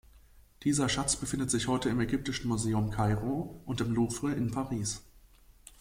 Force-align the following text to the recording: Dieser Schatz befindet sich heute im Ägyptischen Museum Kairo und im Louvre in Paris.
Dieser 0.63 0.89
Schatz 0.89 1.15
befindet 1.15 1.51
sich 1.51 1.67
heute 1.67 1.89
im 1.89 1.99
Ägyptischen 2.01 2.47
Museum 2.47 2.89
Kairo 2.89 3.61
und 3.67 3.81
im 3.81 3.93
Louvre 3.93 4.33
in 4.33 4.49
Paris. 4.49 5.03